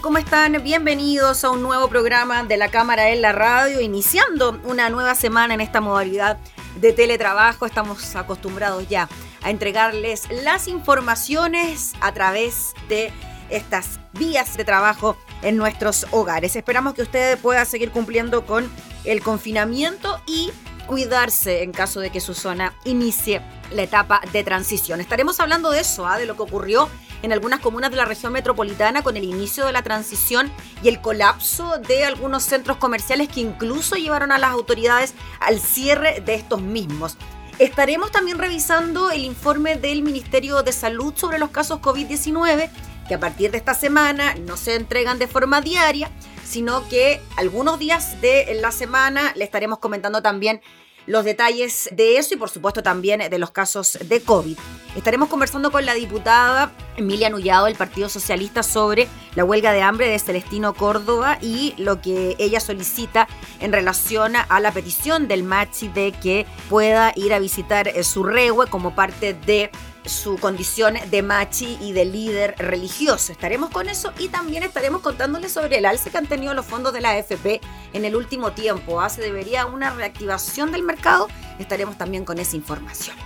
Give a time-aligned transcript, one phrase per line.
[0.00, 0.62] ¿Cómo están?
[0.64, 5.52] Bienvenidos a un nuevo programa de la Cámara en la Radio, iniciando una nueva semana
[5.54, 6.38] en esta modalidad
[6.80, 7.66] de teletrabajo.
[7.66, 9.08] Estamos acostumbrados ya
[9.42, 13.12] a entregarles las informaciones a través de
[13.50, 16.56] estas vías de trabajo en nuestros hogares.
[16.56, 18.70] Esperamos que usted pueda seguir cumpliendo con
[19.04, 20.50] el confinamiento y
[20.86, 25.00] cuidarse en caso de que su zona inicie la etapa de transición.
[25.00, 26.18] Estaremos hablando de eso, ¿ah?
[26.18, 26.88] de lo que ocurrió
[27.22, 30.50] en algunas comunas de la región metropolitana con el inicio de la transición
[30.82, 36.20] y el colapso de algunos centros comerciales que incluso llevaron a las autoridades al cierre
[36.20, 37.16] de estos mismos.
[37.58, 42.70] Estaremos también revisando el informe del Ministerio de Salud sobre los casos COVID-19,
[43.06, 46.10] que a partir de esta semana no se entregan de forma diaria,
[46.44, 50.60] sino que algunos días de la semana le estaremos comentando también
[51.06, 54.58] los detalles de eso y por supuesto también de los casos de COVID.
[54.96, 60.08] Estaremos conversando con la diputada Emilia Nullado del Partido Socialista sobre la huelga de hambre
[60.08, 63.26] de Celestino Córdoba y lo que ella solicita
[63.60, 68.22] en relación a la petición del Machi de que pueda ir a visitar eh, su
[68.22, 69.70] rehue como parte de
[70.04, 73.32] su condición de machi y de líder religioso.
[73.32, 76.92] Estaremos con eso y también estaremos contándoles sobre el alce que han tenido los fondos
[76.92, 77.60] de la AFP
[77.92, 79.00] en el último tiempo.
[79.00, 79.08] ¿Ah?
[79.08, 81.28] ¿Se debería una reactivación del mercado?
[81.58, 83.16] Estaremos también con esa información.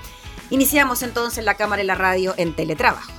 [0.51, 3.16] Iniciamos entonces la cámara y la radio en teletrabajo.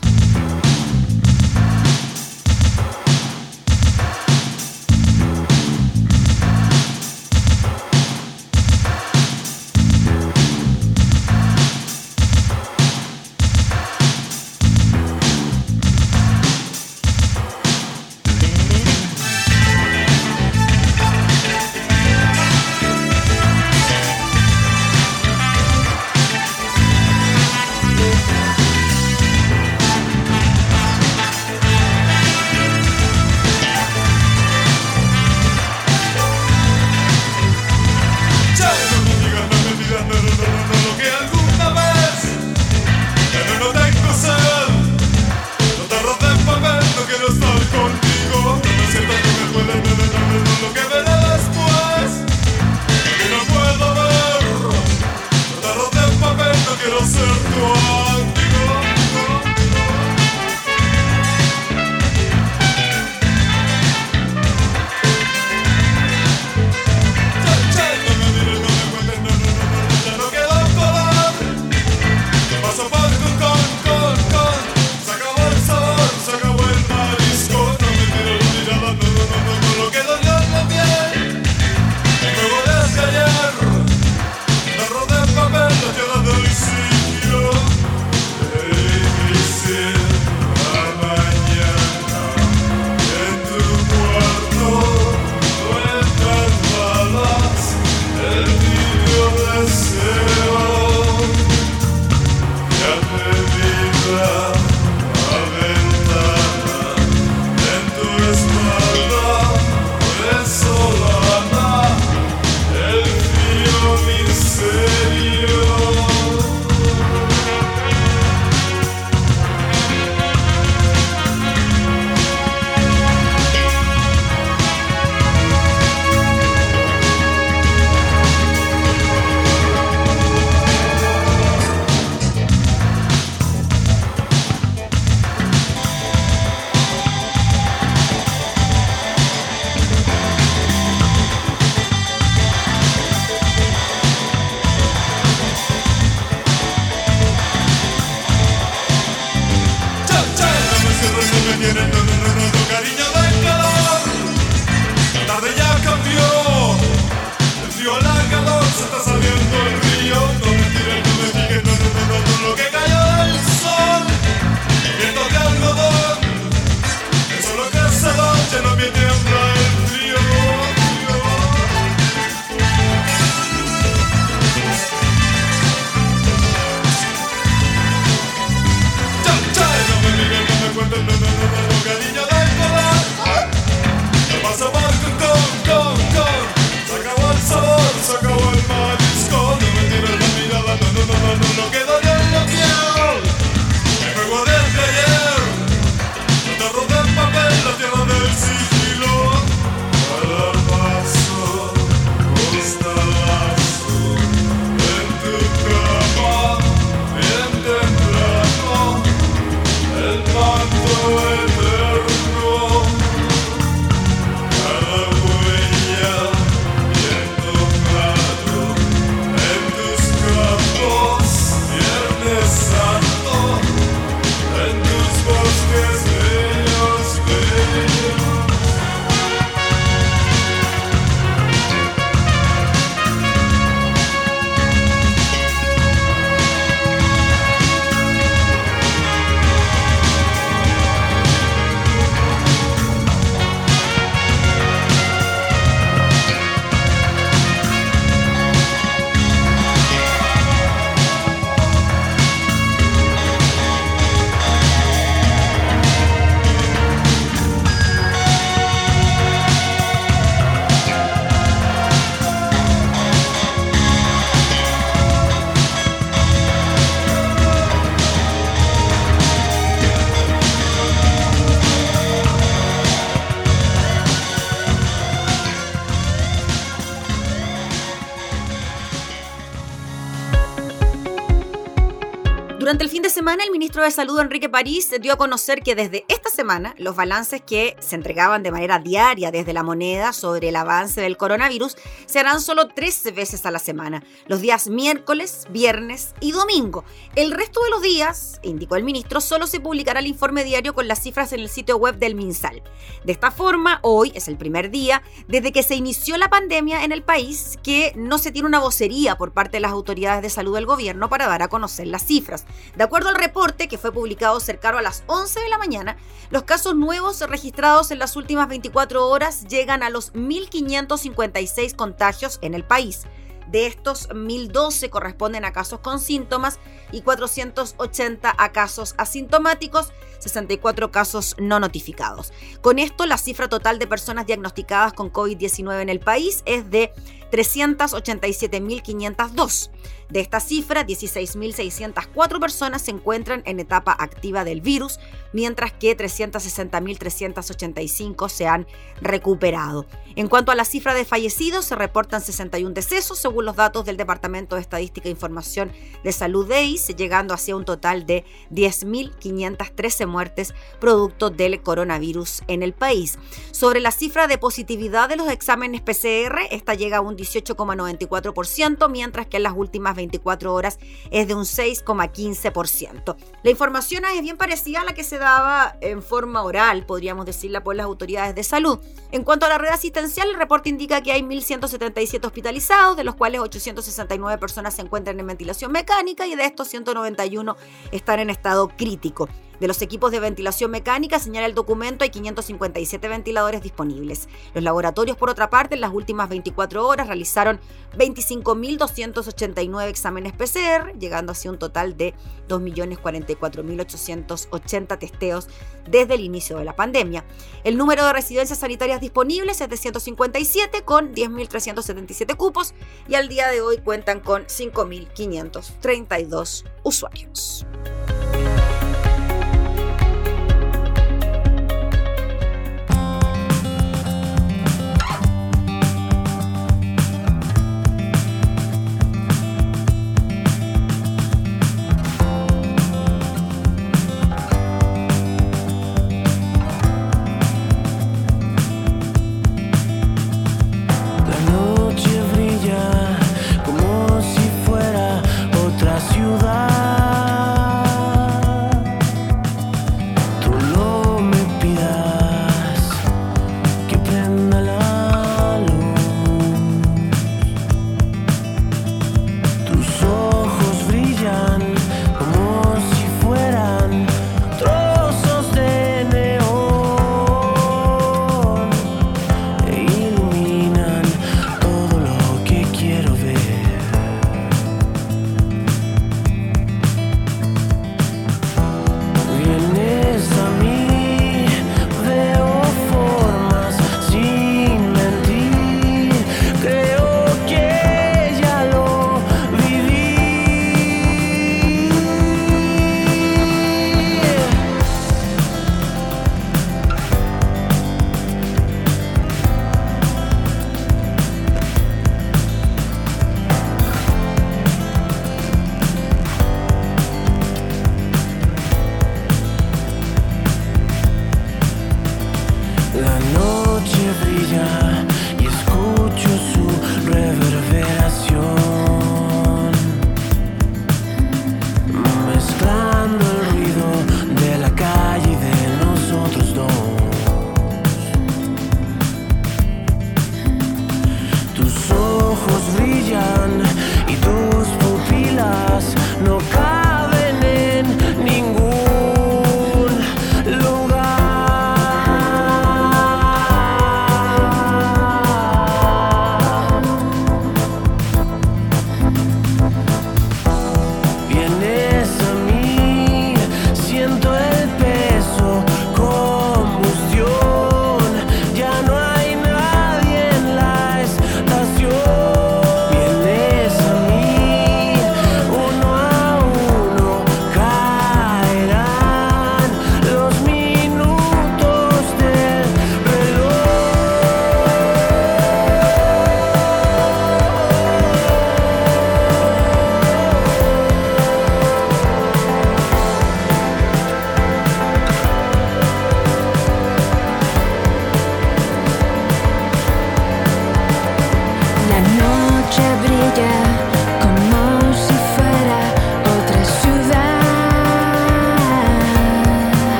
[283.83, 287.95] De Salud, Enrique París, dio a conocer que desde esta semana los balances que se
[287.95, 291.75] entregaban de manera diaria desde la moneda sobre el avance del coronavirus
[292.05, 296.85] se harán solo tres veces a la semana, los días miércoles, viernes y domingo.
[297.15, 300.87] El resto de los días, indicó el ministro, solo se publicará el informe diario con
[300.87, 302.61] las cifras en el sitio web del MinSal.
[303.03, 306.91] De esta forma, hoy es el primer día desde que se inició la pandemia en
[306.91, 310.53] el país que no se tiene una vocería por parte de las autoridades de salud
[310.53, 312.45] del gobierno para dar a conocer las cifras.
[312.75, 315.97] De acuerdo al reporte que fue publicado cercano a las 11 de la mañana,
[316.29, 322.53] los casos nuevos registrados en las últimas 24 horas llegan a los 1.556 contagios en
[322.53, 323.03] el país.
[323.47, 326.59] De estos, 1.012 corresponden a casos con síntomas
[326.91, 332.33] y 480 a casos asintomáticos, 64 casos no notificados.
[332.61, 336.91] Con esto, la cifra total de personas diagnosticadas con COVID-19 en el país es de
[337.31, 339.69] 387.502.
[340.09, 345.01] De esta cifra, 16.604 personas se encuentran en etapa activa del virus,
[345.33, 348.65] mientras que 360.385 se han
[349.01, 349.85] recuperado.
[350.15, 353.97] En cuanto a la cifra de fallecidos, se reportan 61 decesos según los datos del
[353.97, 355.73] Departamento de Estadística e Información
[356.03, 362.63] de Salud de ICE, llegando hacia un total de 10.513 muertes producto del coronavirus en
[362.63, 363.19] el país.
[363.51, 369.27] Sobre la cifra de positividad de los exámenes PCR, esta llega a un 18,94%, mientras
[369.27, 370.79] que en las últimas 24 horas
[371.11, 373.15] es de un 6,15%.
[373.43, 377.63] La información es bien parecida a la que se daba en forma oral, podríamos decirla,
[377.63, 378.79] por las autoridades de salud.
[379.11, 383.15] En cuanto a la red asistencial, el reporte indica que hay 1.177 hospitalizados, de los
[383.15, 387.57] cuales 869 personas se encuentran en ventilación mecánica y de estos 191
[387.91, 389.27] están en estado crítico.
[389.59, 394.27] De los equipos de ventilación mecánica, señala el documento, hay 557 ventiladores disponibles.
[394.53, 397.59] Los laboratorios, por otra parte, en las últimas 24 horas realizaron
[397.97, 402.13] 25.289 exámenes PCR, llegando así a un total de
[402.47, 405.47] 2.044.880 testeos
[405.89, 407.23] desde el inicio de la pandemia.
[407.63, 412.75] El número de residencias sanitarias disponibles es de 157 con 10.377 cupos
[413.07, 417.65] y al día de hoy cuentan con 5.532 usuarios.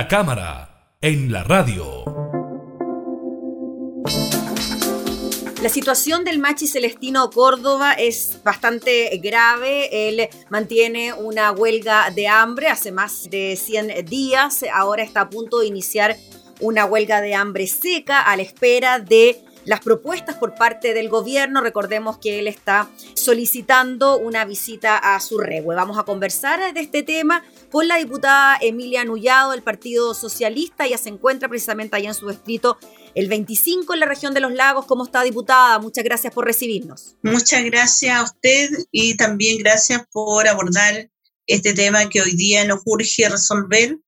[0.00, 2.04] La cámara en la radio.
[5.62, 10.08] La situación del Machi Celestino Córdoba es bastante grave.
[10.08, 14.64] Él mantiene una huelga de hambre hace más de 100 días.
[14.72, 16.16] Ahora está a punto de iniciar
[16.60, 21.60] una huelga de hambre seca a la espera de las propuestas por parte del gobierno.
[21.60, 25.76] Recordemos que él está solicitando una visita a su rehue.
[25.76, 30.86] Vamos a conversar de este tema con la diputada Emilia Nullado del Partido Socialista.
[30.86, 32.78] Ella se encuentra precisamente allá en su distrito
[33.14, 34.86] el 25 en la región de los lagos.
[34.86, 35.78] ¿Cómo está, diputada?
[35.78, 37.14] Muchas gracias por recibirnos.
[37.22, 41.12] Muchas gracias a usted y también gracias por abordar
[41.46, 43.98] este tema que hoy día nos urge resolver,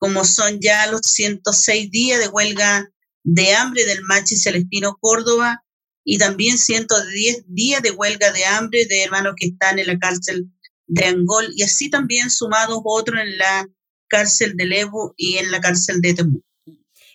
[0.00, 2.90] como son ya los 106 días de huelga
[3.24, 5.64] de hambre del Machi Celestino Córdoba
[6.04, 10.50] y también 110 días de huelga de hambre de hermanos que están en la cárcel
[10.86, 13.66] de Angol y así también sumados otros en la
[14.08, 16.42] cárcel de Lebu y en la cárcel de Temú.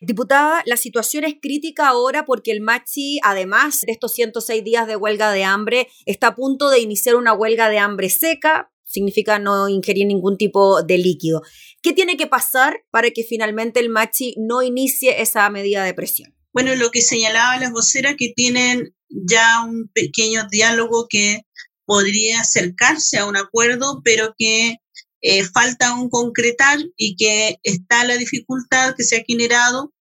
[0.01, 4.95] Diputada, la situación es crítica ahora porque el Machi, además de estos 106 días de
[4.95, 9.69] huelga de hambre, está a punto de iniciar una huelga de hambre seca, significa no
[9.69, 11.41] ingerir ningún tipo de líquido.
[11.81, 16.35] ¿Qué tiene que pasar para que finalmente el Machi no inicie esa medida de presión?
[16.51, 21.41] Bueno, lo que señalaban las voceras que tienen ya un pequeño diálogo que
[21.85, 24.77] podría acercarse a un acuerdo, pero que
[25.21, 29.93] eh, falta un concretar y que está la dificultad que se ha generado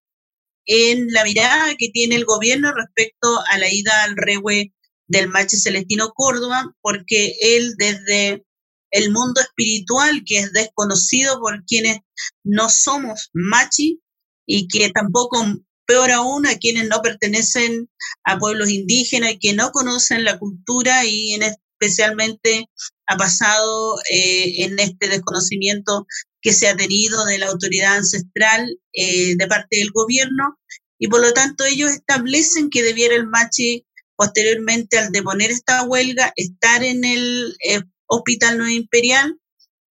[0.67, 4.73] en la mirada que tiene el gobierno respecto a la ida al rehue
[5.07, 8.45] del Machi Celestino Córdoba, porque él desde
[8.91, 11.99] el mundo espiritual que es desconocido por quienes
[12.45, 14.01] no somos machi
[14.47, 15.45] y que tampoco,
[15.87, 17.91] peor aún, a quienes no pertenecen
[18.25, 21.43] a pueblos indígenas y que no conocen la cultura y en,
[21.81, 22.69] especialmente
[23.07, 26.07] ha pasado eh, en este desconocimiento
[26.41, 30.59] que se ha tenido de la autoridad ancestral eh, de parte del gobierno.
[30.99, 36.33] Y por lo tanto ellos establecen que debiera el Machi posteriormente al deponer esta huelga
[36.37, 39.39] estar en el eh, Hospital No Imperial,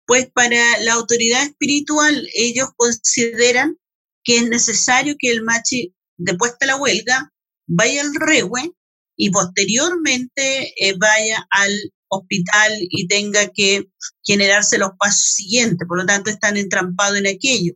[0.06, 3.76] pues para la autoridad espiritual ellos consideran
[4.24, 7.32] que es necesario que el Machi, después de la huelga,
[7.68, 8.72] vaya al Rehue
[9.16, 11.72] y posteriormente eh, vaya al
[12.08, 13.88] hospital y tenga que
[14.24, 15.86] generarse los pasos siguientes.
[15.86, 17.74] Por lo tanto, están entrampados en aquello.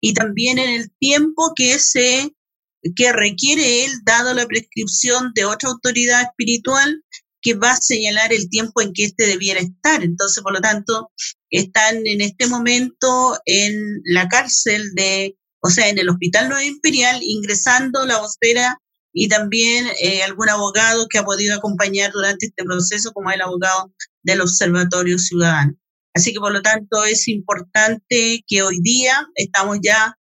[0.00, 2.34] Y también en el tiempo que se
[2.96, 7.04] que requiere él, dado la prescripción de otra autoridad espiritual
[7.42, 10.02] que va a señalar el tiempo en que éste debiera estar.
[10.02, 11.10] Entonces, por lo tanto,
[11.50, 17.20] están en este momento en la cárcel de, o sea, en el Hospital Nueva Imperial,
[17.22, 18.78] ingresando la vocera
[19.12, 23.92] y también eh, algún abogado que ha podido acompañar durante este proceso, como el abogado
[24.22, 25.74] del Observatorio Ciudadano.
[26.14, 30.16] Así que por lo tanto es importante que hoy día estamos ya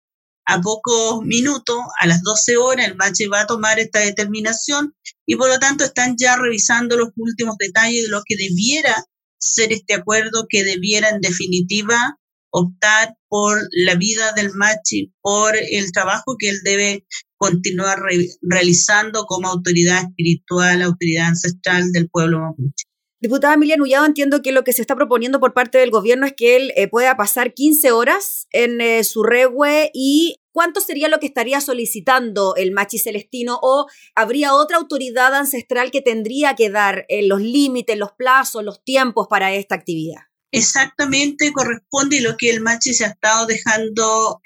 [0.45, 4.95] a pocos minutos, a las 12 horas, el MACHE va a tomar esta determinación
[5.29, 9.05] y por lo tanto están ya revisando los últimos detalles de lo que debiera
[9.37, 12.17] ser este acuerdo, que debiera en definitiva
[12.51, 17.05] optar por la vida del Machi, por el trabajo que él debe
[17.37, 17.99] continuar
[18.41, 22.88] realizando como autoridad espiritual, autoridad ancestral del pueblo mapuche.
[23.21, 26.33] Diputada Emilia Nullado, entiendo que lo que se está proponiendo por parte del gobierno es
[26.33, 31.19] que él eh, pueda pasar 15 horas en eh, su regue y cuánto sería lo
[31.19, 37.05] que estaría solicitando el Machi Celestino o habría otra autoridad ancestral que tendría que dar
[37.09, 40.21] eh, los límites, los plazos, los tiempos para esta actividad.
[40.53, 44.39] Exactamente corresponde lo que el Machi se ha estado dejando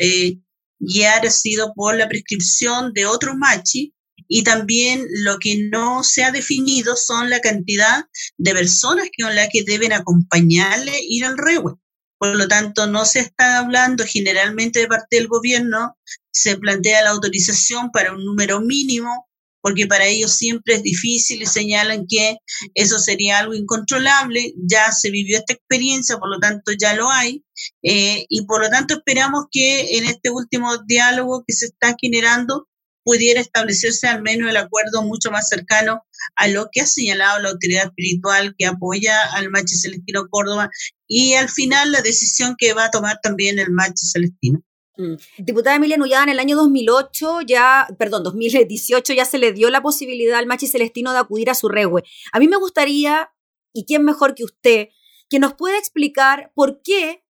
[0.79, 3.93] guiar ha sido por la prescripción de otro Machi
[4.27, 8.05] y también lo que no se ha definido son la cantidad
[8.37, 11.73] de personas que son las que deben acompañarle ir al rewe.
[12.17, 15.97] Por lo tanto, no se está hablando generalmente de parte del gobierno,
[16.31, 19.27] se plantea la autorización para un número mínimo,
[19.61, 22.37] porque para ellos siempre es difícil y señalan que
[22.75, 24.53] eso sería algo incontrolable.
[24.57, 27.43] Ya se vivió esta experiencia, por lo tanto ya lo hay.
[27.81, 32.67] Eh, y por lo tanto esperamos que en este último diálogo que se está generando
[33.03, 36.03] pudiera establecerse al menos el acuerdo mucho más cercano
[36.35, 40.69] a lo que ha señalado la autoridad espiritual que apoya al Machi Celestino Córdoba
[41.07, 44.63] y al final la decisión que va a tomar también el Machi Celestino.
[44.97, 45.15] Mm.
[45.39, 49.81] Diputada Emilia Nullada, en el año 2008, ya, perdón, 2018 ya se le dio la
[49.81, 52.03] posibilidad al Machi Celestino de acudir a su regue.
[52.31, 53.31] A mí me gustaría,
[53.73, 54.89] y quién mejor que usted,
[55.29, 57.23] que nos pueda explicar por qué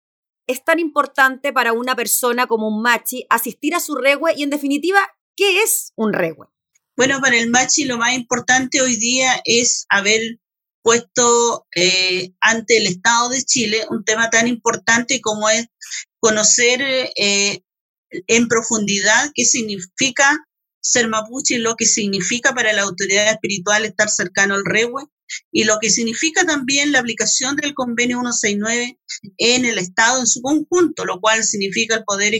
[0.48, 4.50] es tan importante para una persona como un Machi asistir a su regue y, en
[4.50, 5.00] definitiva,
[5.36, 6.46] ¿Qué es un regue?
[6.96, 10.22] Bueno, para el Machi lo más importante hoy día es haber
[10.84, 15.68] puesto eh, ante el Estado de Chile un tema tan importante como es
[16.20, 17.64] conocer eh,
[18.10, 20.46] en profundidad qué significa
[20.82, 25.06] ser mapuche y lo que significa para la autoridad espiritual estar cercano al regue
[25.52, 29.00] y lo que significa también la aplicación del convenio 169
[29.38, 32.34] en el Estado en su conjunto, lo cual significa el poder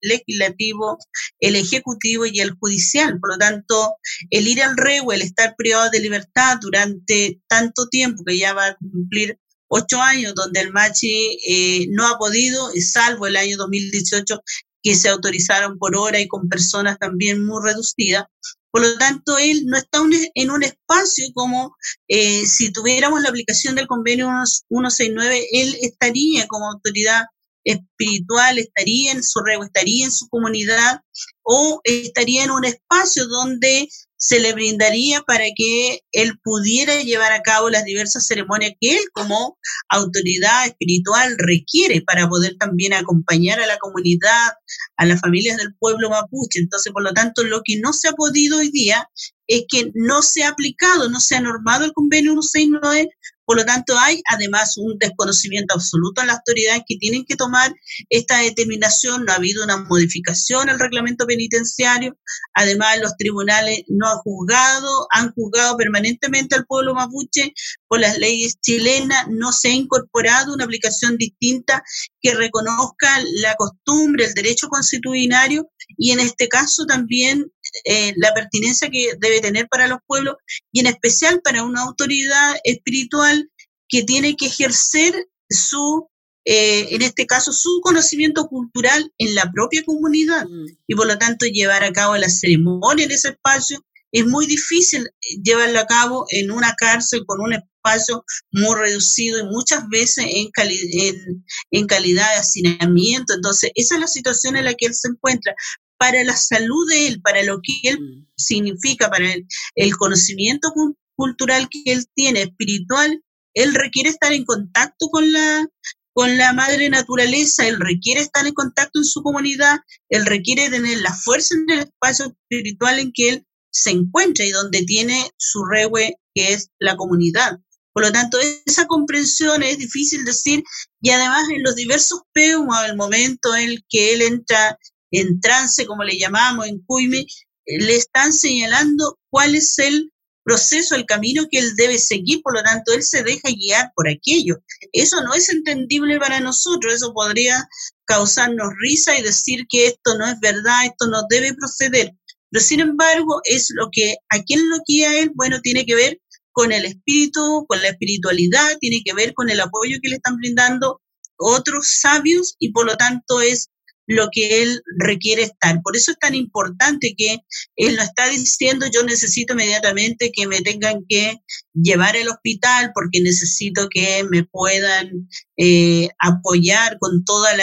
[0.00, 0.98] legislativo,
[1.40, 3.18] el ejecutivo y el judicial.
[3.18, 3.94] Por lo tanto,
[4.30, 8.66] el ir al reo, el estar privado de libertad durante tanto tiempo, que ya va
[8.66, 14.42] a cumplir ocho años, donde el Machi eh, no ha podido, salvo el año 2018,
[14.82, 18.26] que se autorizaron por hora y con personas también muy reducidas,
[18.72, 20.00] por lo tanto, él no está
[20.34, 21.76] en un espacio como
[22.08, 24.28] eh, si tuviéramos la aplicación del convenio
[24.68, 27.24] 169, él estaría como autoridad
[27.64, 31.00] espiritual, estaría en su rego, estaría en su comunidad
[31.42, 37.42] o estaría en un espacio donde se le brindaría para que él pudiera llevar a
[37.42, 43.66] cabo las diversas ceremonias que él como autoridad espiritual requiere para poder también acompañar a
[43.66, 44.52] la comunidad,
[44.96, 46.60] a las familias del pueblo mapuche.
[46.60, 49.08] Entonces, por lo tanto, lo que no se ha podido hoy día
[49.52, 53.10] es que no se ha aplicado, no se ha normado el convenio 169
[53.44, 57.74] por lo tanto, hay además un desconocimiento absoluto en las autoridades que tienen que tomar
[58.08, 59.24] esta determinación.
[59.24, 62.16] No ha habido una modificación al reglamento penitenciario.
[62.54, 67.52] Además, los tribunales no han juzgado, han juzgado permanentemente al pueblo mapuche
[67.88, 69.26] por las leyes chilenas.
[69.28, 71.82] No se ha incorporado una aplicación distinta
[72.20, 77.52] que reconozca la costumbre, el derecho constitucionario y en este caso también
[77.84, 80.36] eh, la pertinencia que debe tener para los pueblos
[80.72, 83.50] y en especial para una autoridad espiritual
[83.88, 86.08] que tiene que ejercer su,
[86.44, 90.66] eh, en este caso, su conocimiento cultural en la propia comunidad mm.
[90.86, 93.84] y por lo tanto llevar a cabo la ceremonia en ese espacio.
[94.12, 95.08] Es muy difícil
[95.42, 100.50] llevarlo a cabo en una cárcel con un espacio muy reducido y muchas veces en,
[100.58, 103.34] en, en calidad de hacinamiento.
[103.34, 105.54] Entonces, esa es la situación en la que él se encuentra
[106.02, 108.26] para la salud de él, para lo que él mm.
[108.36, 110.72] significa, para él, el conocimiento
[111.14, 113.22] cultural que él tiene, espiritual,
[113.54, 115.64] él requiere estar en contacto con la,
[116.12, 120.98] con la madre naturaleza, él requiere estar en contacto en su comunidad, él requiere tener
[121.02, 125.64] la fuerza en el espacio espiritual en que él se encuentra y donde tiene su
[125.64, 127.60] regue, que es la comunidad.
[127.92, 130.64] Por lo tanto, esa comprensión es difícil decir
[131.00, 134.76] y además en los diversos peumos, el momento en el que él entra
[135.12, 140.12] en trance, como le llamamos, en Cuime, eh, le están señalando cuál es el
[140.44, 144.08] proceso, el camino que él debe seguir, por lo tanto, él se deja guiar por
[144.08, 144.56] aquello.
[144.92, 147.68] Eso no es entendible para nosotros, eso podría
[148.06, 152.12] causarnos risa y decir que esto no es verdad, esto no debe proceder.
[152.50, 156.20] Pero sin embargo, es lo que a quien lo guía él, bueno, tiene que ver
[156.50, 160.36] con el espíritu, con la espiritualidad, tiene que ver con el apoyo que le están
[160.36, 161.00] brindando
[161.38, 163.70] otros sabios y por lo tanto es
[164.12, 165.80] lo que él requiere estar.
[165.82, 167.38] Por eso es tan importante que
[167.76, 171.38] él no está diciendo yo necesito inmediatamente que me tengan que
[171.74, 177.56] llevar al hospital porque necesito que me puedan eh, apoyar con todas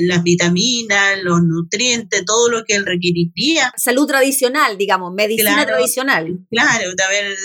[0.00, 3.72] las vitaminas, los nutrientes, todo lo que él requeriría.
[3.76, 6.46] Salud tradicional, digamos, medicina tradicional.
[6.50, 7.36] Claro, de haber,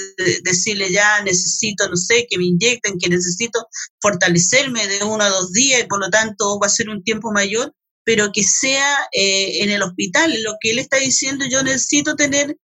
[0.43, 3.67] decirle ya necesito, no sé, que me inyecten, que necesito
[4.01, 7.31] fortalecerme de uno a dos días y por lo tanto va a ser un tiempo
[7.31, 7.73] mayor
[8.07, 10.33] pero que sea eh, en el hospital.
[10.41, 12.57] Lo que él está diciendo, yo necesito tener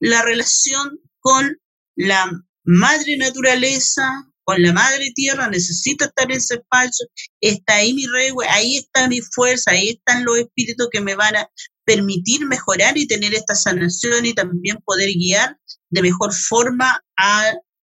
[0.00, 1.56] la relación con
[1.94, 2.28] la
[2.64, 4.02] madre naturaleza,
[4.42, 7.06] con la madre tierra, necesito estar en ese espacio,
[7.40, 11.36] está ahí mi rey, ahí está mi fuerza, ahí están los espíritus que me van
[11.36, 11.48] a
[11.84, 15.56] permitir mejorar y tener esta sanación y también poder guiar
[15.90, 17.52] de mejor forma a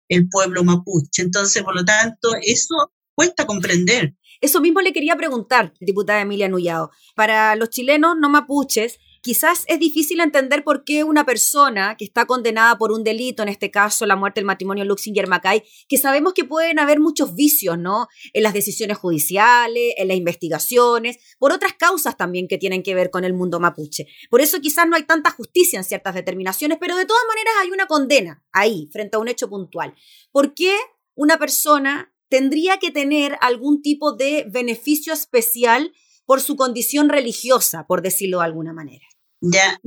[0.09, 1.23] el pueblo mapuche.
[1.23, 4.15] Entonces, por lo tanto, eso cuesta comprender.
[4.43, 6.91] Eso mismo le quería preguntar, diputada Emilia Nullao.
[7.15, 12.27] Para los chilenos no mapuches, quizás es difícil entender por qué una persona que está
[12.27, 16.45] condenada por un delito, en este caso la muerte del matrimonio Luxinger-Macay, que sabemos que
[16.45, 18.09] pueden haber muchos vicios, ¿no?
[18.33, 23.11] En las decisiones judiciales, en las investigaciones, por otras causas también que tienen que ver
[23.11, 24.09] con el mundo mapuche.
[24.29, 27.71] Por eso quizás no hay tanta justicia en ciertas determinaciones, pero de todas maneras hay
[27.71, 29.95] una condena ahí, frente a un hecho puntual.
[30.33, 30.77] ¿Por qué
[31.15, 35.93] una persona tendría que tener algún tipo de beneficio especial
[36.25, 39.05] por su condición religiosa, por decirlo de alguna manera?
[39.43, 39.79] Ya,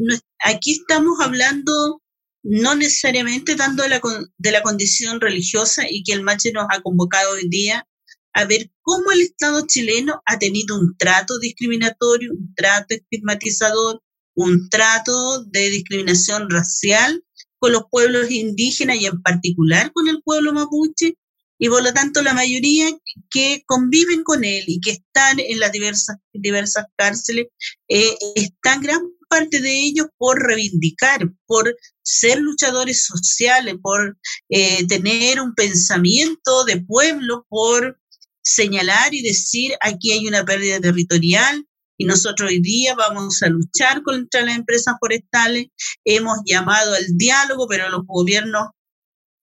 [0.43, 2.03] aquí estamos hablando
[2.43, 7.49] no necesariamente tanto de la, condición religiosa y que el Mache nos ha convocado hoy
[7.49, 7.87] día
[8.33, 14.03] a ver cómo el Estado chileno ha tenido un trato discriminatorio, un trato estigmatizador,
[14.35, 17.23] un trato de discriminación racial
[17.57, 21.17] con los pueblos indígenas y en particular con el pueblo mapuche,
[21.57, 22.89] y por lo tanto la mayoría
[23.29, 27.47] que conviven con él y que están en las diversas, diversas cárceles,
[27.87, 34.17] eh, están gran parte de ellos por reivindicar, por ser luchadores sociales, por
[34.49, 37.99] eh, tener un pensamiento de pueblo, por
[38.43, 41.65] señalar y decir aquí hay una pérdida territorial
[41.97, 45.67] y nosotros hoy día vamos a luchar contra las empresas forestales.
[46.03, 48.67] Hemos llamado al diálogo, pero los gobiernos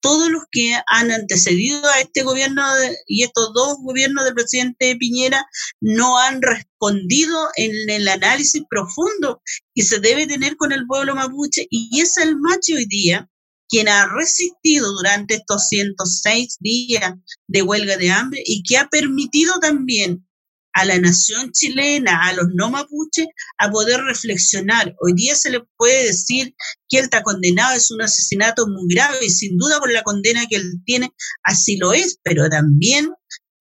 [0.02, 2.62] todos los que han antecedido a este gobierno
[3.06, 5.46] y estos dos gobiernos del presidente Piñera
[5.80, 9.40] no han respondido en el análisis profundo
[9.74, 11.66] que se debe tener con el pueblo mapuche.
[11.70, 13.28] Y es el macho hoy día
[13.68, 17.14] quien ha resistido durante estos 106 días
[17.46, 20.26] de huelga de hambre y que ha permitido también
[20.72, 23.26] a la nación chilena, a los no mapuches,
[23.58, 24.94] a poder reflexionar.
[25.00, 26.54] Hoy día se le puede decir
[26.88, 30.46] que él está condenado, es un asesinato muy grave y sin duda por la condena
[30.48, 31.10] que él tiene,
[31.44, 33.10] así lo es, pero también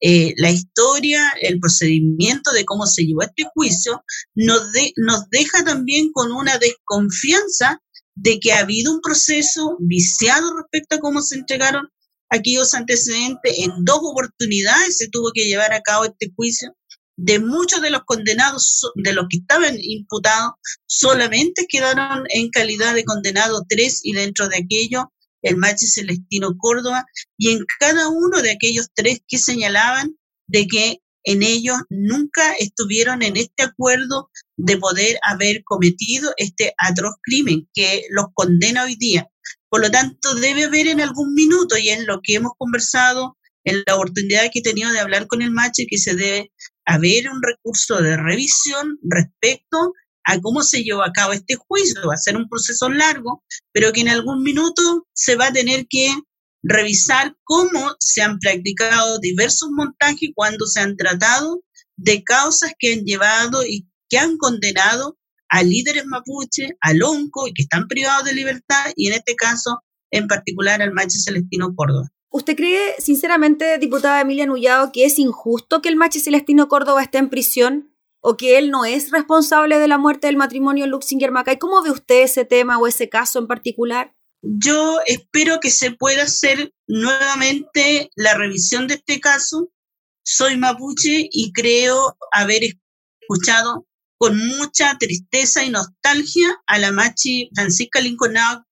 [0.01, 4.03] eh, la historia, el procedimiento de cómo se llevó este juicio,
[4.35, 4.61] nos,
[4.97, 7.79] nos deja también con una desconfianza
[8.15, 11.87] de que ha habido un proceso viciado respecto a cómo se entregaron
[12.29, 13.53] aquellos antecedentes.
[13.57, 16.73] En dos oportunidades se tuvo que llevar a cabo este juicio
[17.23, 20.53] de muchos de los condenados, de los que estaban imputados,
[20.87, 27.05] solamente quedaron en calidad de condenado tres y dentro de aquello el Machi Celestino Córdoba
[27.37, 30.15] y en cada uno de aquellos tres que señalaban
[30.47, 37.13] de que en ellos nunca estuvieron en este acuerdo de poder haber cometido este atroz
[37.21, 39.27] crimen que los condena hoy día.
[39.69, 43.83] Por lo tanto, debe haber en algún minuto, y es lo que hemos conversado en
[43.85, 46.51] la oportunidad que he tenido de hablar con el Machi, que se debe
[46.91, 49.93] haber un recurso de revisión respecto
[50.25, 52.01] a cómo se llevó a cabo este juicio.
[52.07, 55.87] Va a ser un proceso largo, pero que en algún minuto se va a tener
[55.89, 56.13] que
[56.63, 61.63] revisar cómo se han practicado diversos montajes cuando se han tratado
[61.97, 65.17] de causas que han llevado y que han condenado
[65.49, 69.81] a líderes mapuche, al ONCO y que están privados de libertad y en este caso
[70.11, 72.09] en particular al macho Celestino Córdoba.
[72.33, 77.17] ¿Usted cree, sinceramente, diputada Emilia Nullado, que es injusto que el machi Celestino Córdoba esté
[77.17, 81.57] en prisión o que él no es responsable de la muerte del matrimonio Luxinger-Macay?
[81.57, 84.15] ¿Cómo ve usted ese tema o ese caso en particular?
[84.41, 89.69] Yo espero que se pueda hacer nuevamente la revisión de este caso.
[90.23, 93.85] Soy mapuche y creo haber escuchado
[94.17, 98.65] con mucha tristeza y nostalgia a la machi Francisca Lincolnado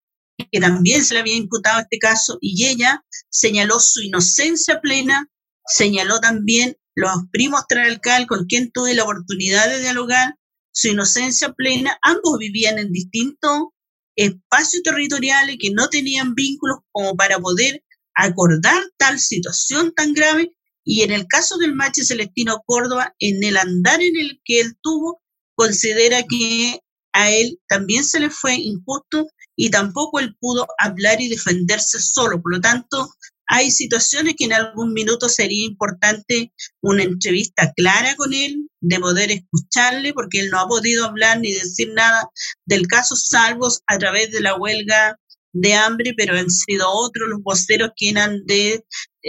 [0.50, 5.30] que también se le había imputado este caso, y ella señaló su inocencia plena,
[5.66, 10.34] señaló también los primos Tralcal con quien tuve la oportunidad de dialogar,
[10.72, 13.68] su inocencia plena, ambos vivían en distintos
[14.16, 17.82] espacios territoriales que no tenían vínculos como para poder
[18.14, 20.52] acordar tal situación tan grave
[20.84, 24.76] y en el caso del macho Celestino Córdoba, en el andar en el que él
[24.82, 25.22] tuvo,
[25.54, 26.80] considera que
[27.12, 29.26] a él también se le fue injusto
[29.62, 32.40] y tampoco él pudo hablar y defenderse solo.
[32.40, 33.10] Por lo tanto,
[33.46, 39.30] hay situaciones que en algún minuto sería importante una entrevista clara con él, de poder
[39.30, 42.26] escucharle, porque él no ha podido hablar ni decir nada
[42.64, 45.18] del caso, salvo a través de la huelga
[45.52, 48.28] de hambre, pero han sido otros los voceros quienes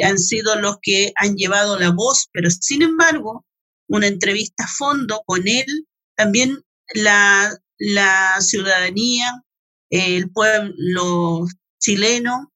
[0.02, 3.46] han, sido los que han llevado la voz, pero sin embargo,
[3.90, 5.66] una entrevista a fondo con él,
[6.16, 6.64] también
[6.94, 7.60] la
[8.40, 9.44] ciudadanía,
[9.92, 11.46] el pueblo
[11.80, 12.52] chileno,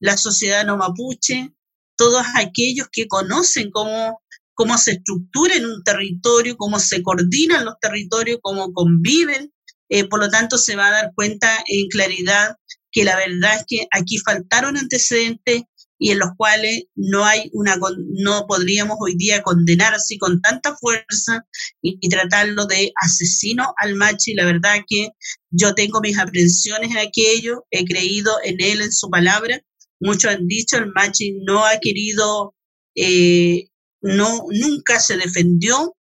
[0.00, 1.52] la sociedad no mapuche,
[1.96, 4.22] todos aquellos que conocen cómo,
[4.54, 9.52] cómo se estructura en un territorio, cómo se coordinan los territorios, cómo conviven
[9.88, 12.56] eh, por lo tanto se va a dar cuenta en claridad
[12.90, 15.62] que la verdad es que aquí faltaron antecedentes
[15.98, 20.76] y en los cuales no hay una no podríamos hoy día condenar así con tanta
[20.76, 21.46] fuerza
[21.80, 25.10] y, tratarlo de asesino al machi la verdad que
[25.50, 29.60] yo tengo mis aprensiones en aquello he creído en él en su palabra.
[30.00, 32.54] Muchos han dicho el machi no ha querido
[32.96, 33.68] eh,
[34.02, 35.96] no nunca se defendió.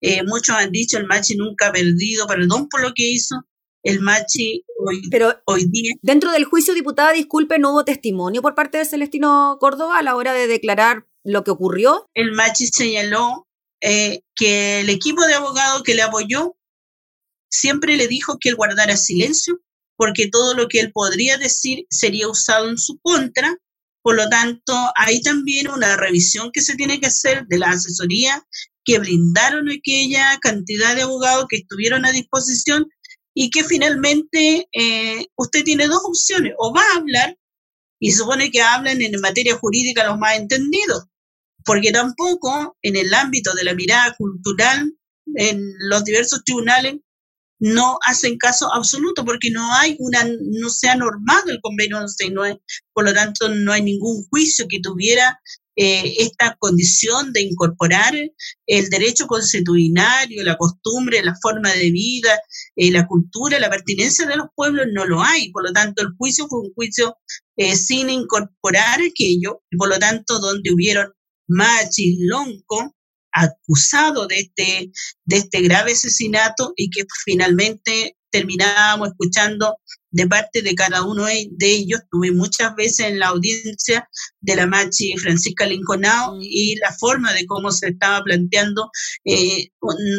[0.00, 3.36] Eh, muchos han dicho el machi nunca ha perdido perdón por lo que hizo
[3.82, 5.94] el Machi hoy, Pero hoy día.
[6.02, 10.16] Dentro del juicio, diputada, disculpe, no hubo testimonio por parte de Celestino Córdoba a la
[10.16, 12.08] hora de declarar lo que ocurrió.
[12.14, 13.46] El Machi señaló
[13.80, 16.56] eh, que el equipo de abogados que le apoyó
[17.50, 19.60] siempre le dijo que él guardara silencio,
[19.96, 23.56] porque todo lo que él podría decir sería usado en su contra.
[24.02, 28.46] Por lo tanto, hay también una revisión que se tiene que hacer de la asesoría
[28.84, 32.86] que brindaron aquella cantidad de abogados que estuvieron a disposición
[33.38, 37.36] y que finalmente eh, usted tiene dos opciones, o va a hablar,
[38.00, 41.04] y supone que hablan en materia jurídica los más entendidos,
[41.62, 44.90] porque tampoco en el ámbito de la mirada cultural,
[45.34, 46.94] en los diversos tribunales,
[47.58, 52.62] no hacen caso absoluto porque no hay una, no se ha normado el convenio 169,
[52.94, 55.38] por lo tanto no hay ningún juicio que tuviera
[55.78, 58.14] eh, esta condición de incorporar
[58.66, 62.40] el derecho constitucionario, la costumbre, la forma de vida,
[62.76, 65.50] eh, la cultura, la pertinencia de los pueblos, no lo hay.
[65.52, 67.18] Por lo tanto, el juicio fue un juicio
[67.56, 71.12] eh, sin incorporar aquello, por lo tanto, donde hubieron
[71.46, 72.94] machis, lonco,
[73.32, 74.90] acusado de este,
[75.26, 79.76] de este grave asesinato y que finalmente terminábamos escuchando
[80.16, 82.00] de parte de cada uno de ellos.
[82.10, 84.08] Tuve muchas veces en la audiencia
[84.40, 88.90] de la Machi Francisca Linconao y la forma de cómo se estaba planteando,
[89.26, 89.68] eh,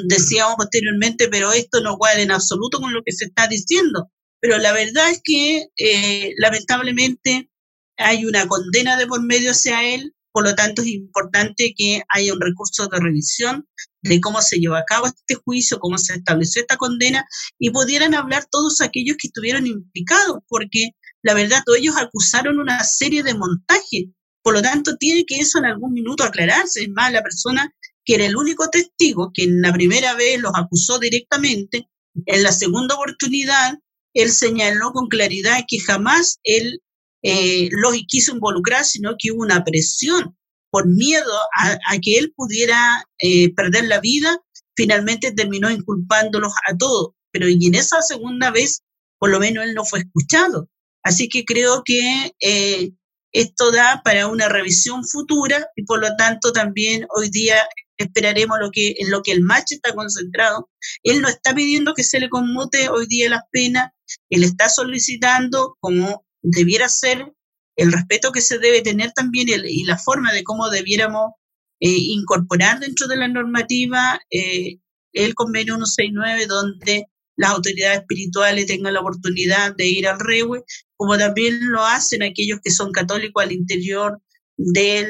[0.07, 4.11] decíamos posteriormente, pero esto no cuadra en absoluto con lo que se está diciendo.
[4.39, 7.49] Pero la verdad es que eh, lamentablemente
[7.97, 12.31] hay una condena de por medio hacia él, por lo tanto, es importante que haya
[12.31, 13.67] un recurso de revisión
[14.03, 17.25] de cómo se llevó a cabo este juicio, cómo se estableció esta condena,
[17.57, 20.91] y pudieran hablar todos aquellos que estuvieron implicados, porque
[21.23, 24.09] la verdad, todos ellos acusaron una serie de montajes.
[24.43, 26.83] Por lo tanto, tiene que eso en algún minuto aclararse.
[26.83, 27.73] Es más, la persona
[28.05, 31.89] que era el único testigo, que en la primera vez los acusó directamente,
[32.27, 33.73] en la segunda oportunidad,
[34.13, 36.79] él señaló con claridad que jamás él
[37.23, 40.37] eh, los quiso involucrar, sino que hubo una presión
[40.69, 44.37] por miedo a, que él pudiera eh, perder la vida,
[44.75, 47.11] finalmente terminó inculpándolos a todos.
[47.31, 48.83] Pero y en esa segunda vez,
[49.19, 50.69] por lo menos él no fue escuchado.
[51.03, 52.91] Así que creo que eh,
[53.31, 57.55] esto da para una revisión futura y por lo tanto también hoy día
[57.97, 60.69] esperaremos lo que, en lo que el macho está concentrado.
[61.03, 63.91] Él no está pidiendo que se le conmute hoy día las penas,
[64.29, 67.33] él está solicitando, como debiera ser
[67.75, 71.33] el respeto que se debe tener también y la forma de cómo debiéramos
[71.79, 74.79] eh, incorporar dentro de la normativa eh,
[75.13, 77.05] el convenio 169, donde
[77.37, 80.63] las autoridades espirituales tengan la oportunidad de ir al rewe,
[80.95, 84.19] como también lo hacen aquellos que son católicos al interior
[84.57, 85.07] de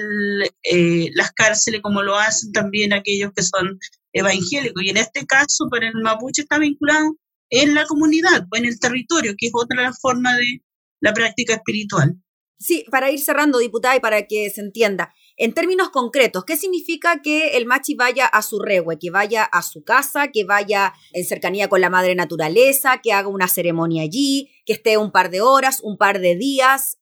[0.63, 3.79] eh, las cárceles, como lo hacen también aquellos que son
[4.11, 4.83] evangélicos.
[4.83, 7.17] Y en este caso, para el mapuche está vinculado
[7.49, 10.61] en la comunidad o en el territorio, que es otra forma de,
[10.99, 12.21] la práctica espiritual.
[12.59, 17.21] Sí, para ir cerrando, diputada, y para que se entienda, en términos concretos, ¿qué significa
[17.21, 21.23] que el machi vaya a su regue, que vaya a su casa, que vaya en
[21.23, 25.41] cercanía con la madre naturaleza, que haga una ceremonia allí, que esté un par de
[25.41, 26.96] horas, un par de días?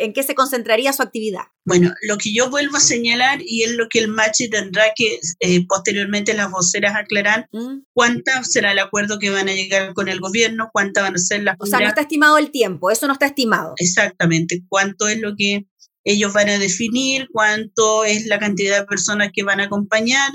[0.00, 1.42] ¿En qué se concentraría su actividad?
[1.66, 5.20] Bueno, lo que yo vuelvo a señalar y es lo que el Machi tendrá que
[5.40, 7.82] eh, posteriormente las voceras aclarar, mm.
[7.92, 11.42] cuánta será el acuerdo que van a llegar con el gobierno, cuántas van a ser
[11.42, 11.56] las...
[11.58, 13.74] O sea, no está estimado el tiempo, eso no está estimado.
[13.76, 15.66] Exactamente, cuánto es lo que
[16.04, 20.30] ellos van a definir, cuánto es la cantidad de personas que van a acompañar,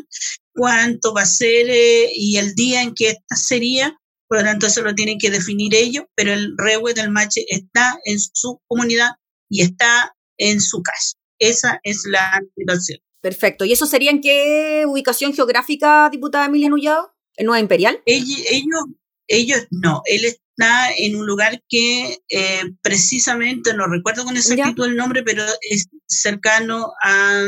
[0.54, 3.98] cuánto va a ser eh, y el día en que esta sería.
[4.28, 7.98] Por lo tanto, eso lo tienen que definir ellos, pero el rewe del Machi está
[8.06, 9.12] en su comunidad
[9.50, 11.18] y está en su casa.
[11.40, 13.00] Esa es la situación.
[13.22, 13.66] Perfecto.
[13.66, 17.14] ¿Y eso sería en qué ubicación geográfica, diputada Emilia Nullado?
[17.38, 18.02] ¿En Nueva Imperial?
[18.06, 18.40] Ellos,
[19.28, 20.02] ellos, no.
[20.06, 25.44] Él está en un lugar que eh, precisamente, no recuerdo con exactitud el nombre, pero
[25.70, 27.44] es cercano a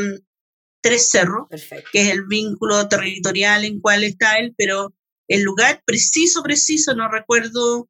[0.80, 1.46] Tres Cerros,
[1.92, 4.94] que es el vínculo territorial en cual está él, pero
[5.28, 7.88] el lugar preciso, preciso, no recuerdo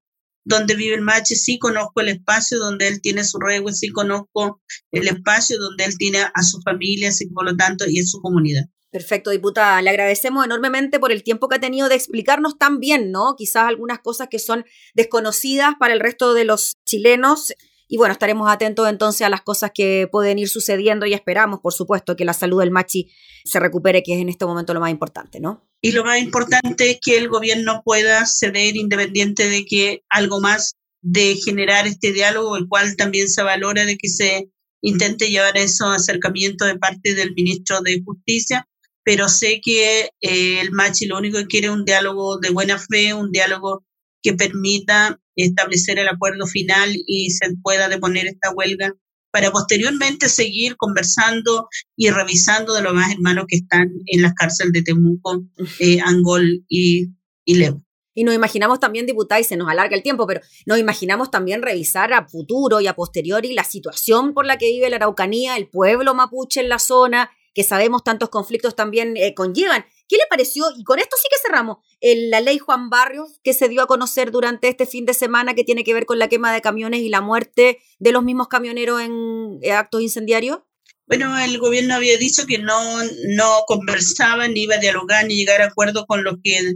[0.48, 4.60] donde vive el mache, sí conozco el espacio donde él tiene su regue, sí conozco
[4.90, 8.20] el espacio donde él tiene a su familia, así por lo tanto, y en su
[8.20, 8.64] comunidad.
[8.90, 9.82] Perfecto, diputada.
[9.82, 13.34] Le agradecemos enormemente por el tiempo que ha tenido de explicarnos tan bien, ¿no?
[13.36, 17.52] Quizás algunas cosas que son desconocidas para el resto de los chilenos.
[17.88, 21.72] Y bueno, estaremos atentos entonces a las cosas que pueden ir sucediendo y esperamos, por
[21.72, 23.10] supuesto, que la salud del machi
[23.44, 25.66] se recupere, que es en este momento lo más importante, ¿no?
[25.80, 30.74] Y lo más importante es que el gobierno pueda ceder independiente de que algo más
[31.00, 34.50] de generar este diálogo, el cual también se valora de que se
[34.82, 38.68] intente llevar esos acercamientos de parte del ministro de Justicia,
[39.02, 42.78] pero sé que eh, el Machi lo único que quiere es un diálogo de buena
[42.78, 43.84] fe, un diálogo
[44.22, 48.94] que permita establecer el acuerdo final y se pueda deponer esta huelga
[49.30, 54.72] para posteriormente seguir conversando y revisando de los más hermanos que están en las cárceles
[54.72, 55.44] de Temuco,
[55.80, 57.08] eh, Angol y,
[57.44, 57.82] y Leo.
[58.14, 61.62] Y nos imaginamos también, diputada, y se nos alarga el tiempo, pero nos imaginamos también
[61.62, 65.68] revisar a futuro y a posteriori la situación por la que vive la Araucanía, el
[65.68, 69.84] pueblo mapuche en la zona, que sabemos tantos conflictos también eh, conllevan.
[70.08, 70.64] ¿Qué le pareció?
[70.76, 71.78] Y con esto sí que cerramos.
[72.00, 75.64] la ley Juan Barrios, que se dio a conocer durante este fin de semana, que
[75.64, 79.00] tiene que ver con la quema de camiones y la muerte de los mismos camioneros
[79.02, 80.60] en eh, actos incendiarios.
[81.06, 85.62] Bueno, el gobierno había dicho que no, no conversaba, ni iba a dialogar, ni llegar
[85.62, 86.74] a acuerdo con lo que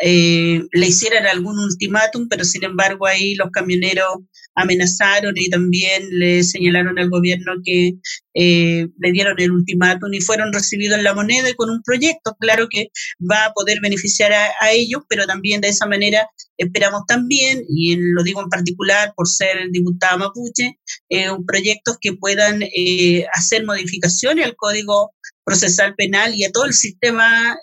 [0.00, 4.18] eh, le hicieran algún ultimátum, pero sin embargo ahí los camioneros
[4.56, 7.94] amenazaron y también le señalaron al gobierno que
[8.34, 12.36] eh, le dieron el ultimátum y fueron recibidos en la moneda y con un proyecto,
[12.38, 17.64] claro que va a poder beneficiar a, ellos, pero también de esa manera esperamos también,
[17.68, 20.78] y lo digo en particular por ser el diputado mapuche,
[21.10, 26.72] eh, proyectos que puedan eh, hacer modificaciones al Código Procesal Penal y a todo el
[26.72, 27.56] sistema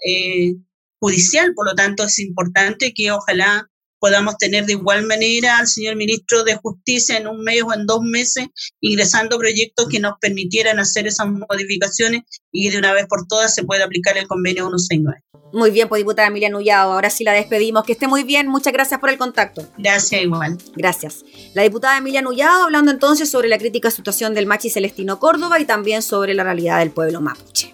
[1.01, 1.53] judicial.
[1.53, 3.67] Por lo tanto, es importante que ojalá
[4.01, 7.85] podamos tener de igual manera al señor ministro de Justicia en un mes o en
[7.85, 8.47] dos meses
[8.81, 13.63] ingresando proyectos que nos permitieran hacer esas modificaciones y de una vez por todas se
[13.63, 15.21] pueda aplicar el convenio 169.
[15.53, 17.83] Muy bien, pues diputada Emilia Nullado, ahora sí la despedimos.
[17.83, 19.67] Que esté muy bien, muchas gracias por el contacto.
[19.77, 20.57] Gracias, igual.
[20.75, 21.23] Gracias.
[21.53, 25.65] La diputada Emilia Nullado hablando entonces sobre la crítica situación del Machi Celestino Córdoba y
[25.65, 27.73] también sobre la realidad del pueblo mapuche.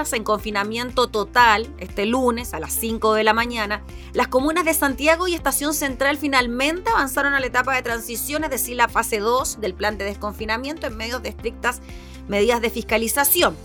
[0.00, 3.82] Días en confinamiento total, este lunes a las 5 de la mañana,
[4.14, 8.50] las comunas de Santiago y Estación Central finalmente avanzaron a la etapa de transición, es
[8.50, 11.80] decir, la fase 2 del plan de desconfinamiento en medio de estrictas
[12.28, 13.56] medidas de fiscalización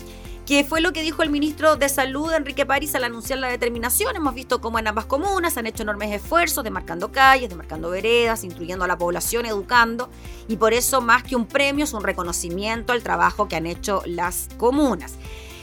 [0.46, 4.14] que fue lo que dijo el ministro de Salud, Enrique París, al anunciar la determinación.
[4.14, 8.84] Hemos visto cómo en ambas comunas han hecho enormes esfuerzos demarcando calles, demarcando veredas, instruyendo
[8.84, 10.08] a la población, educando,
[10.46, 14.02] y por eso más que un premio es un reconocimiento al trabajo que han hecho
[14.06, 15.14] las comunas.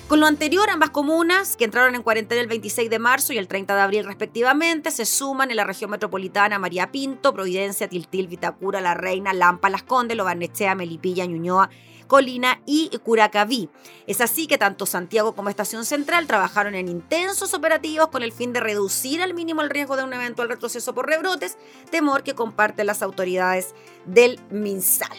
[0.08, 3.47] Con lo anterior, ambas comunas, que entraron en cuarentena el 26 de marzo y el
[3.47, 8.82] 30 de abril respectivamente, se suman en la región metropolitana María Pinto, Providencia, Tiltil, Vitacura,
[8.82, 11.70] La Reina, Lampa, Las Condes, Lobarnechea, Melipilla, Ñuñoa,
[12.08, 13.70] Colina y Curacaví.
[14.06, 18.51] Es así que tanto Santiago como Estación Central trabajaron en intensos operativos con el fin
[18.51, 21.58] de reducir al mínimo el riesgo de un eventual retroceso por rebrotes,
[21.89, 23.74] temor que comparten las autoridades
[24.06, 25.18] del MinSal.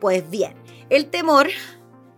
[0.00, 0.54] Pues bien,
[0.90, 1.48] el temor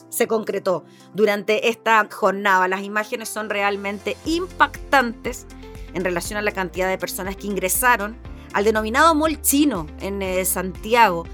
[0.08, 0.84] se concretó
[1.14, 2.68] durante esta jornada.
[2.68, 5.46] Las imágenes son realmente impactantes
[5.94, 8.16] en relación a la cantidad de personas que ingresaron
[8.52, 11.24] al denominado mall chino en eh, Santiago,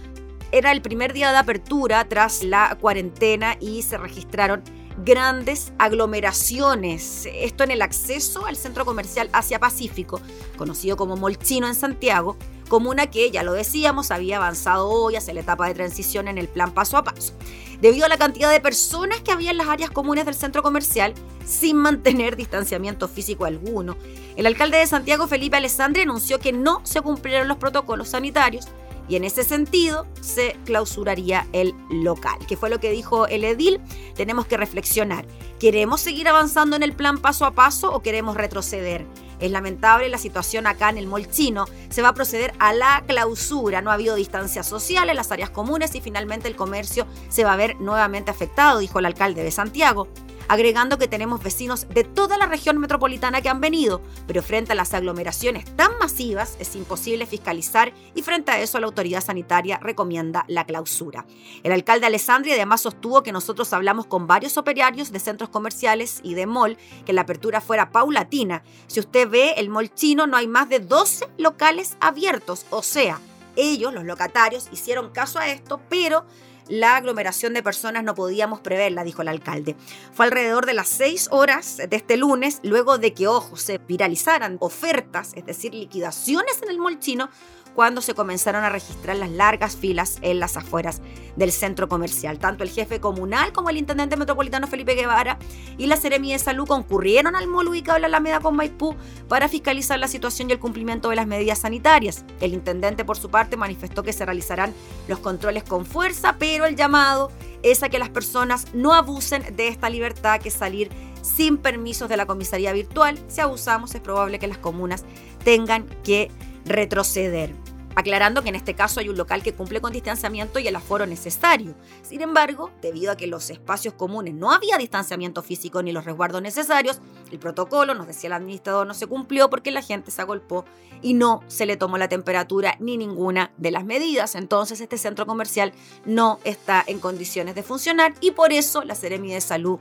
[0.53, 4.63] era el primer día de apertura tras la cuarentena y se registraron
[4.99, 7.29] grandes aglomeraciones.
[7.33, 10.21] Esto en el acceso al centro comercial Asia Pacífico,
[10.57, 12.37] conocido como Molchino en Santiago,
[12.69, 16.49] comuna que, ya lo decíamos, había avanzado hoy hacia la etapa de transición en el
[16.49, 17.35] plan paso a paso.
[17.81, 21.15] Debido a la cantidad de personas que había en las áreas comunes del centro comercial,
[21.45, 23.97] sin mantener distanciamiento físico alguno,
[24.37, 28.69] el alcalde de Santiago, Felipe Alessandri, anunció que no se cumplieron los protocolos sanitarios
[29.09, 32.39] y en ese sentido se clausuraría el local.
[32.47, 33.81] ¿Qué fue lo que dijo el edil?
[34.15, 35.27] Tenemos que reflexionar.
[35.59, 39.07] ¿Queremos seguir avanzando en el plan paso a paso o queremos retroceder?
[39.41, 41.67] Es lamentable la situación acá en el Molchino.
[41.89, 43.83] Se va a proceder a la clausura.
[43.83, 47.53] No ha habido distancia social en las áreas comunes y finalmente el comercio se va
[47.53, 50.07] a ver nuevamente afectado, dijo el alcalde de Santiago
[50.49, 54.75] agregando que tenemos vecinos de toda la región metropolitana que han venido, pero frente a
[54.75, 60.45] las aglomeraciones tan masivas es imposible fiscalizar y frente a eso la autoridad sanitaria recomienda
[60.49, 61.27] la clausura.
[61.63, 66.35] El alcalde Alessandri además sostuvo que nosotros hablamos con varios operarios de centros comerciales y
[66.35, 68.63] de mall que la apertura fuera paulatina.
[68.87, 73.21] Si usted ve el mall chino no hay más de 12 locales abiertos, o sea,
[73.57, 76.25] ellos, los locatarios, hicieron caso a esto, pero
[76.69, 79.77] la aglomeración de personas no podíamos preverla, dijo el alcalde.
[80.13, 84.57] Fue alrededor de las seis horas de este lunes, luego de que, ojo, se viralizaran
[84.61, 87.31] ofertas, es decir, liquidaciones en el molchino,
[87.75, 91.01] cuando se comenzaron a registrar las largas filas en las afueras
[91.37, 92.39] del centro comercial.
[92.39, 95.39] Tanto el jefe comunal como el intendente metropolitano Felipe Guevara
[95.79, 98.95] y la Seremi de Salud concurrieron al mall ubicado en la Alameda con Maipú
[99.29, 102.25] para fiscalizar la situación y el cumplimiento de las medidas sanitarias.
[102.41, 104.75] El intendente, por su parte, manifestó que se realizarán
[105.09, 107.31] los controles con fuerza, pero el llamado
[107.63, 110.91] es a que las personas no abusen de esta libertad que salir
[111.23, 113.19] sin permisos de la comisaría virtual.
[113.29, 115.05] Si abusamos, es probable que las comunas
[115.45, 116.31] tengan que
[116.65, 117.62] retroceder
[117.95, 121.07] aclarando que en este caso hay un local que cumple con distanciamiento y el aforo
[121.07, 121.75] necesario.
[122.03, 126.43] Sin embargo, debido a que los espacios comunes no había distanciamiento físico ni los resguardos
[126.43, 130.65] necesarios, el protocolo, nos decía el administrador, no se cumplió porque la gente se agolpó
[131.01, 134.35] y no se le tomó la temperatura ni ninguna de las medidas.
[134.35, 135.73] Entonces este centro comercial
[136.05, 139.79] no está en condiciones de funcionar y por eso la Seremi de Salud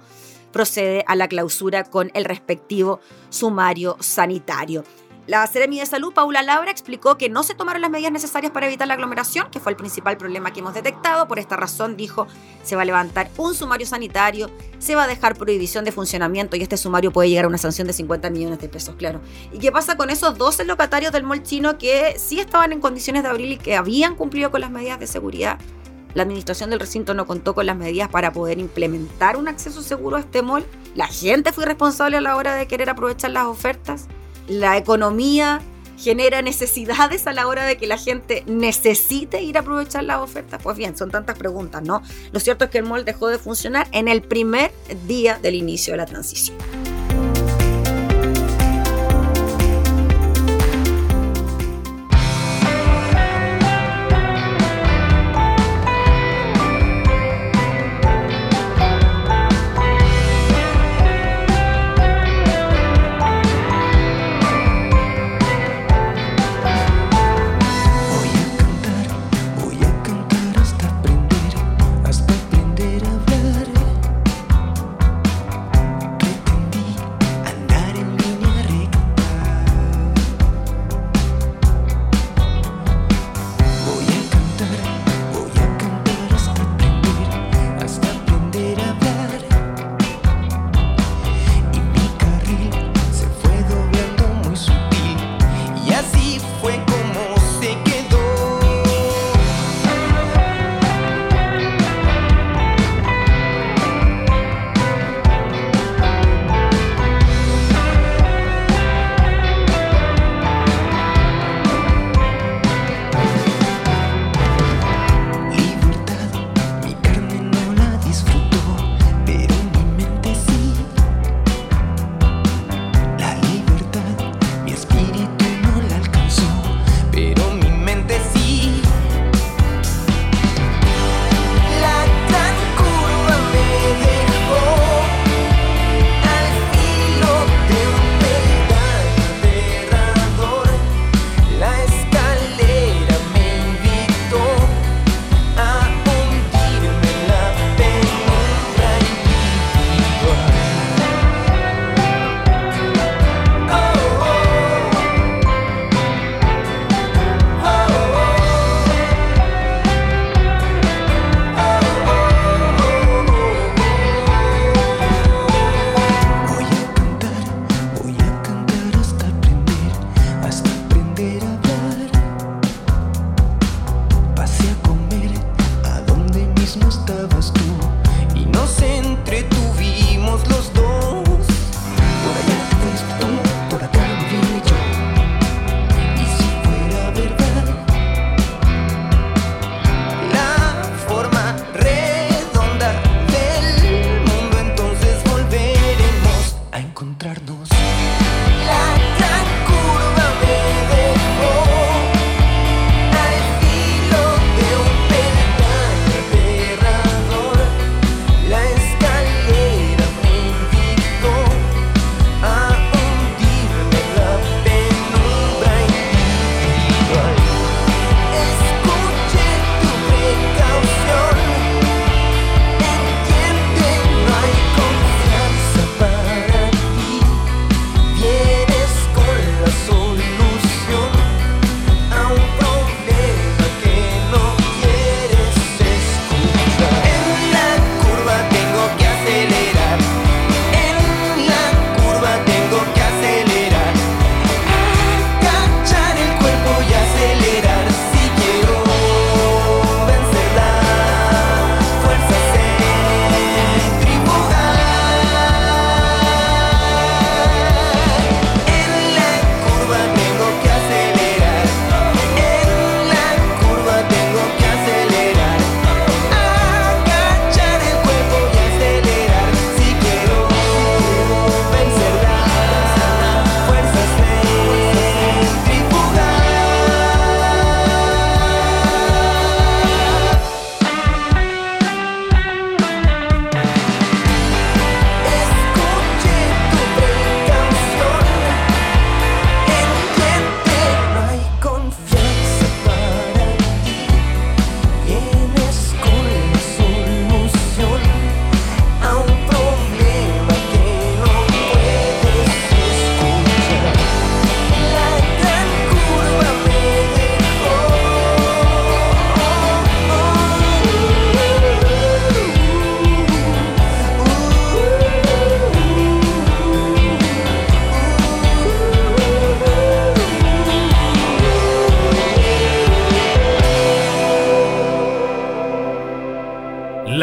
[0.51, 2.99] procede a la clausura con el respectivo
[3.29, 4.83] sumario sanitario.
[5.27, 8.65] La Seremi de Salud, Paula Labra, explicó que no se tomaron las medidas necesarias para
[8.65, 11.27] evitar la aglomeración, que fue el principal problema que hemos detectado.
[11.27, 12.25] Por esta razón, dijo,
[12.63, 14.49] se va a levantar un sumario sanitario,
[14.79, 17.85] se va a dejar prohibición de funcionamiento y este sumario puede llegar a una sanción
[17.85, 19.21] de 50 millones de pesos, claro.
[19.51, 23.21] ¿Y qué pasa con esos 12 locatarios del mall chino que sí estaban en condiciones
[23.21, 25.59] de abrir y que habían cumplido con las medidas de seguridad?
[26.15, 30.17] La administración del recinto no contó con las medidas para poder implementar un acceso seguro
[30.17, 30.65] a este mall.
[30.95, 34.07] La gente fue responsable a la hora de querer aprovechar las ofertas
[34.47, 35.61] la economía
[35.97, 40.61] genera necesidades a la hora de que la gente necesite ir a aprovechar las ofertas?
[40.61, 42.01] Pues bien, son tantas preguntas, ¿no?
[42.31, 44.71] Lo cierto es que el mall dejó de funcionar en el primer
[45.07, 46.57] día del inicio de la transición.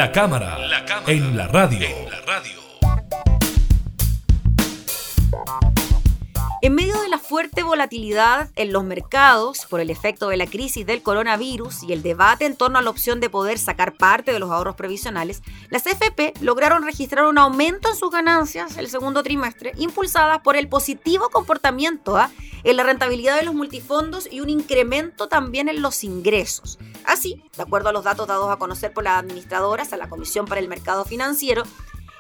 [0.09, 1.87] La cámara, la cámara en la radio.
[1.87, 1.98] En
[7.89, 12.45] volatilidad en los mercados por el efecto de la crisis del coronavirus y el debate
[12.45, 16.35] en torno a la opción de poder sacar parte de los ahorros previsionales, las FP
[16.43, 22.19] lograron registrar un aumento en sus ganancias el segundo trimestre, impulsadas por el positivo comportamiento
[22.19, 22.31] ¿ah?
[22.63, 26.79] en la rentabilidad de los multifondos y un incremento también en los ingresos.
[27.07, 30.45] Así, de acuerdo a los datos dados a conocer por las administradoras a la Comisión
[30.45, 31.63] para el Mercado Financiero,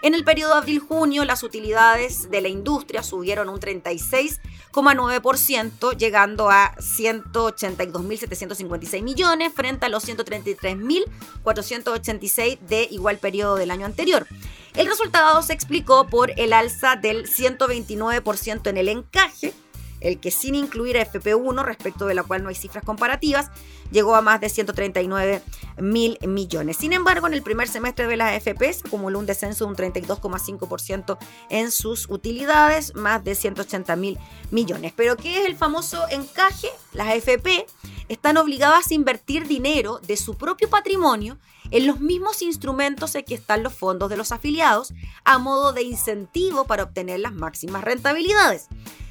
[0.02, 9.02] en el periodo abril-junio, las utilidades de la industria subieron un 36,9%, llegando a 182.756
[9.02, 14.28] millones frente a los 133.486 de igual periodo del año anterior.
[14.74, 19.52] El resultado se explicó por el alza del 129% en el encaje,
[20.00, 23.50] el que sin incluir a FP1, respecto de la cual no hay cifras comparativas,
[23.90, 25.42] llegó a más de 139
[25.78, 26.76] mil millones.
[26.76, 29.76] Sin embargo, en el primer semestre de las AFP se acumuló un descenso de un
[29.76, 31.18] 32,5%
[31.50, 34.18] en sus utilidades, más de 180 mil
[34.50, 34.92] millones.
[34.94, 36.68] Pero ¿qué es el famoso encaje?
[36.92, 37.66] Las AFP
[38.08, 41.38] están obligadas a invertir dinero de su propio patrimonio
[41.70, 44.92] en los mismos instrumentos en que están los fondos de los afiliados
[45.24, 48.68] a modo de incentivo para obtener las máximas rentabilidades.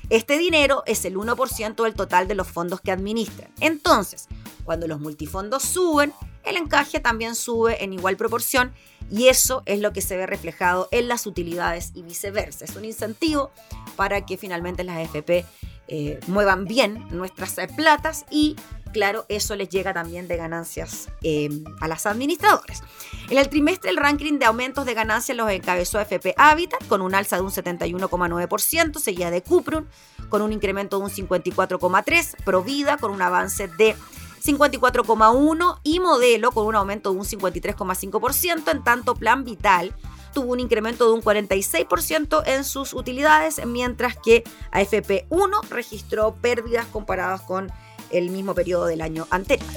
[0.10, 3.52] Este dinero es el 1% del total de los fondos que administran.
[3.60, 4.28] Entonces,
[4.64, 6.14] cuando los multifondos suben,
[6.46, 8.74] el encaje también sube en igual proporción
[9.12, 12.66] y eso es lo que se ve reflejado en las utilidades y viceversa.
[12.66, 13.52] Es un incentivo
[13.98, 15.46] para que finalmente las AFP
[15.90, 18.56] eh, muevan bien nuestras eh, platas y
[18.90, 22.84] claro, eso les llega también de ganancias em, a las administradoras.
[23.30, 27.16] En el trimestre, el ranking de aumentos de ganancias los encabezó FP Habitat con un
[27.16, 29.86] alza de un 71,9%, seguida de Cuprum
[30.30, 33.96] con un incremento de un 54,3%, Provida con un avance de
[34.44, 39.94] 54,1% y Modelo con un aumento de un 53,5%, en tanto Plan Vital
[40.34, 47.42] tuvo un incremento de un 46% en sus utilidades, mientras que AFP1 registró pérdidas comparadas
[47.42, 47.72] con
[48.12, 49.70] el mismo periodo del año anterior.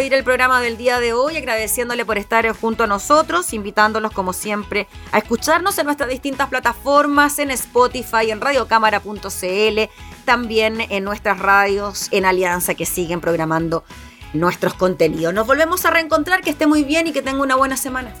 [0.00, 4.32] Despedir el programa del día de hoy agradeciéndole por estar junto a nosotros, invitándolos como
[4.32, 9.80] siempre a escucharnos en nuestras distintas plataformas, en Spotify, en radiocámara.cl,
[10.24, 13.84] también en nuestras radios en Alianza que siguen programando
[14.32, 15.34] nuestros contenidos.
[15.34, 18.14] Nos volvemos a reencontrar, que esté muy bien y que tenga una buena semana.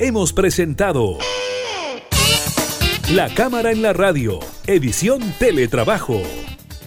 [0.00, 1.18] Hemos presentado
[3.12, 6.22] La Cámara en la Radio, edición Teletrabajo.